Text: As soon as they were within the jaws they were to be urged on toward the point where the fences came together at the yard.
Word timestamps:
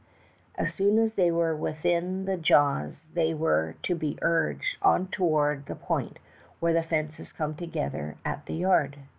As 0.55 0.73
soon 0.73 0.97
as 0.97 1.13
they 1.13 1.29
were 1.29 1.55
within 1.55 2.25
the 2.25 2.35
jaws 2.35 3.05
they 3.13 3.35
were 3.35 3.75
to 3.83 3.93
be 3.93 4.17
urged 4.23 4.77
on 4.81 5.05
toward 5.09 5.67
the 5.67 5.75
point 5.75 6.17
where 6.59 6.73
the 6.73 6.81
fences 6.81 7.31
came 7.31 7.53
together 7.53 8.15
at 8.25 8.47
the 8.47 8.55
yard. 8.55 8.97